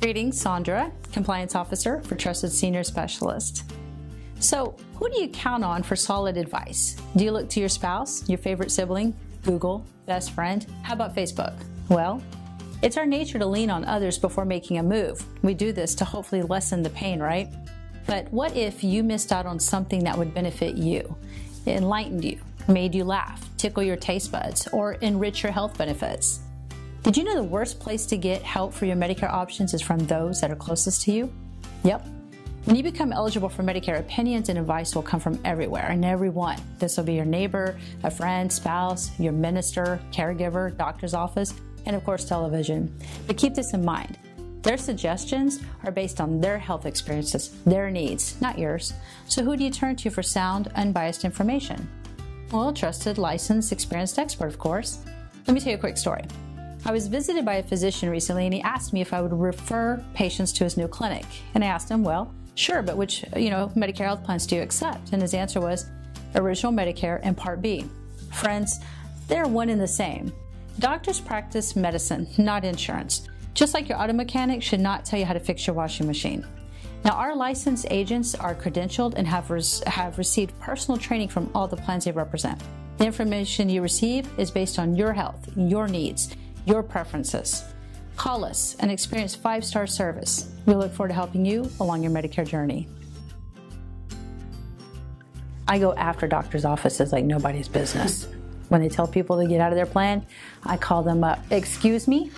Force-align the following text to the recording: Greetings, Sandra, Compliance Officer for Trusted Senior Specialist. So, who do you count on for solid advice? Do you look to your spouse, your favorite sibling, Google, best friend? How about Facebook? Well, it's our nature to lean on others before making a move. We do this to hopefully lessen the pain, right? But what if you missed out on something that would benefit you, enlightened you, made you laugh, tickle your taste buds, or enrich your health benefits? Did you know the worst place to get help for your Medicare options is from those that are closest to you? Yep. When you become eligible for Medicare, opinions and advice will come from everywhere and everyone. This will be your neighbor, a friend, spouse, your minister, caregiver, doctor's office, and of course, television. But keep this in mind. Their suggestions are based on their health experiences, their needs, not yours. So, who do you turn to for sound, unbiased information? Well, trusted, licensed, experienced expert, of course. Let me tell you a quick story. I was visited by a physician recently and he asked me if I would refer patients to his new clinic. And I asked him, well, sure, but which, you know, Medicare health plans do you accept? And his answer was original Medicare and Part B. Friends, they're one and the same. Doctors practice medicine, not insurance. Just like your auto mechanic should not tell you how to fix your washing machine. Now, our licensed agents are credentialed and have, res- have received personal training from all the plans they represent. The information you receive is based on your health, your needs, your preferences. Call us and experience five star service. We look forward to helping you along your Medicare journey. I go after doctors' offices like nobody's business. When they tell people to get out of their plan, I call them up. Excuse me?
Greetings, 0.00 0.40
Sandra, 0.40 0.92
Compliance 1.12 1.56
Officer 1.56 2.00
for 2.02 2.14
Trusted 2.14 2.52
Senior 2.52 2.84
Specialist. 2.84 3.64
So, 4.38 4.76
who 4.94 5.10
do 5.10 5.20
you 5.20 5.26
count 5.26 5.64
on 5.64 5.82
for 5.82 5.96
solid 5.96 6.36
advice? 6.36 6.96
Do 7.16 7.24
you 7.24 7.32
look 7.32 7.48
to 7.50 7.60
your 7.60 7.68
spouse, 7.68 8.28
your 8.28 8.38
favorite 8.38 8.70
sibling, 8.70 9.12
Google, 9.42 9.84
best 10.06 10.30
friend? 10.30 10.64
How 10.84 10.94
about 10.94 11.16
Facebook? 11.16 11.52
Well, 11.88 12.22
it's 12.80 12.96
our 12.96 13.06
nature 13.06 13.40
to 13.40 13.46
lean 13.46 13.70
on 13.70 13.84
others 13.86 14.18
before 14.18 14.44
making 14.44 14.78
a 14.78 14.84
move. 14.84 15.24
We 15.42 15.52
do 15.52 15.72
this 15.72 15.96
to 15.96 16.04
hopefully 16.04 16.42
lessen 16.42 16.84
the 16.84 16.90
pain, 16.90 17.18
right? 17.18 17.48
But 18.06 18.32
what 18.32 18.56
if 18.56 18.84
you 18.84 19.02
missed 19.02 19.32
out 19.32 19.46
on 19.46 19.58
something 19.58 20.04
that 20.04 20.16
would 20.16 20.32
benefit 20.32 20.76
you, 20.76 21.16
enlightened 21.66 22.24
you, 22.24 22.38
made 22.68 22.94
you 22.94 23.02
laugh, 23.02 23.44
tickle 23.56 23.82
your 23.82 23.96
taste 23.96 24.30
buds, 24.30 24.68
or 24.68 24.92
enrich 24.94 25.42
your 25.42 25.50
health 25.50 25.76
benefits? 25.76 26.38
Did 27.02 27.16
you 27.16 27.24
know 27.24 27.34
the 27.34 27.44
worst 27.44 27.78
place 27.78 28.06
to 28.06 28.16
get 28.16 28.42
help 28.42 28.74
for 28.74 28.84
your 28.84 28.96
Medicare 28.96 29.30
options 29.30 29.72
is 29.72 29.80
from 29.80 29.98
those 30.00 30.40
that 30.40 30.50
are 30.50 30.56
closest 30.56 31.02
to 31.02 31.12
you? 31.12 31.32
Yep. 31.84 32.04
When 32.64 32.76
you 32.76 32.82
become 32.82 33.12
eligible 33.12 33.48
for 33.48 33.62
Medicare, 33.62 34.00
opinions 34.00 34.48
and 34.48 34.58
advice 34.58 34.94
will 34.94 35.02
come 35.02 35.20
from 35.20 35.40
everywhere 35.44 35.86
and 35.86 36.04
everyone. 36.04 36.60
This 36.78 36.96
will 36.96 37.04
be 37.04 37.14
your 37.14 37.24
neighbor, 37.24 37.78
a 38.02 38.10
friend, 38.10 38.52
spouse, 38.52 39.18
your 39.18 39.32
minister, 39.32 40.00
caregiver, 40.12 40.76
doctor's 40.76 41.14
office, 41.14 41.54
and 41.86 41.94
of 41.94 42.04
course, 42.04 42.24
television. 42.24 42.94
But 43.26 43.38
keep 43.38 43.54
this 43.54 43.72
in 43.74 43.84
mind. 43.84 44.18
Their 44.62 44.76
suggestions 44.76 45.60
are 45.84 45.92
based 45.92 46.20
on 46.20 46.40
their 46.40 46.58
health 46.58 46.84
experiences, 46.84 47.56
their 47.64 47.90
needs, 47.90 48.38
not 48.42 48.58
yours. 48.58 48.92
So, 49.28 49.44
who 49.44 49.56
do 49.56 49.64
you 49.64 49.70
turn 49.70 49.94
to 49.96 50.10
for 50.10 50.22
sound, 50.22 50.68
unbiased 50.74 51.24
information? 51.24 51.88
Well, 52.50 52.72
trusted, 52.72 53.18
licensed, 53.18 53.72
experienced 53.72 54.18
expert, 54.18 54.48
of 54.48 54.58
course. 54.58 54.98
Let 55.46 55.54
me 55.54 55.60
tell 55.60 55.70
you 55.70 55.78
a 55.78 55.80
quick 55.80 55.96
story. 55.96 56.24
I 56.84 56.92
was 56.92 57.08
visited 57.08 57.44
by 57.44 57.56
a 57.56 57.62
physician 57.62 58.08
recently 58.08 58.44
and 58.46 58.54
he 58.54 58.62
asked 58.62 58.92
me 58.92 59.00
if 59.00 59.12
I 59.12 59.20
would 59.20 59.32
refer 59.32 60.02
patients 60.14 60.52
to 60.54 60.64
his 60.64 60.76
new 60.76 60.88
clinic. 60.88 61.26
And 61.54 61.64
I 61.64 61.66
asked 61.66 61.88
him, 61.88 62.02
well, 62.02 62.32
sure, 62.54 62.82
but 62.82 62.96
which, 62.96 63.24
you 63.36 63.50
know, 63.50 63.70
Medicare 63.76 64.06
health 64.06 64.24
plans 64.24 64.46
do 64.46 64.56
you 64.56 64.62
accept? 64.62 65.12
And 65.12 65.20
his 65.20 65.34
answer 65.34 65.60
was 65.60 65.86
original 66.34 66.72
Medicare 66.72 67.20
and 67.22 67.36
Part 67.36 67.60
B. 67.60 67.86
Friends, 68.32 68.80
they're 69.26 69.46
one 69.46 69.68
and 69.68 69.80
the 69.80 69.88
same. 69.88 70.32
Doctors 70.78 71.20
practice 71.20 71.74
medicine, 71.74 72.28
not 72.38 72.64
insurance. 72.64 73.28
Just 73.54 73.74
like 73.74 73.88
your 73.88 74.00
auto 74.00 74.12
mechanic 74.12 74.62
should 74.62 74.80
not 74.80 75.04
tell 75.04 75.18
you 75.18 75.24
how 75.24 75.32
to 75.32 75.40
fix 75.40 75.66
your 75.66 75.74
washing 75.74 76.06
machine. 76.06 76.46
Now, 77.04 77.12
our 77.12 77.34
licensed 77.34 77.86
agents 77.90 78.34
are 78.34 78.54
credentialed 78.54 79.14
and 79.16 79.26
have, 79.26 79.50
res- 79.50 79.82
have 79.84 80.18
received 80.18 80.58
personal 80.60 80.98
training 80.98 81.28
from 81.28 81.50
all 81.54 81.66
the 81.66 81.76
plans 81.76 82.04
they 82.04 82.12
represent. 82.12 82.62
The 82.98 83.06
information 83.06 83.68
you 83.68 83.82
receive 83.82 84.28
is 84.38 84.50
based 84.50 84.78
on 84.78 84.96
your 84.96 85.12
health, 85.12 85.48
your 85.56 85.86
needs, 85.86 86.34
your 86.68 86.82
preferences. 86.82 87.64
Call 88.16 88.44
us 88.44 88.76
and 88.80 88.90
experience 88.90 89.34
five 89.34 89.64
star 89.64 89.86
service. 89.86 90.52
We 90.66 90.74
look 90.74 90.92
forward 90.92 91.08
to 91.08 91.14
helping 91.14 91.44
you 91.44 91.70
along 91.80 92.02
your 92.02 92.12
Medicare 92.12 92.46
journey. 92.46 92.88
I 95.66 95.78
go 95.78 95.94
after 95.94 96.26
doctors' 96.26 96.64
offices 96.64 97.12
like 97.12 97.24
nobody's 97.24 97.68
business. 97.68 98.28
When 98.68 98.82
they 98.82 98.88
tell 98.88 99.06
people 99.06 99.38
to 99.38 99.46
get 99.46 99.60
out 99.60 99.72
of 99.72 99.76
their 99.76 99.86
plan, 99.86 100.26
I 100.64 100.76
call 100.76 101.02
them 101.02 101.24
up. 101.24 101.40
Excuse 101.50 102.06
me? 102.06 102.30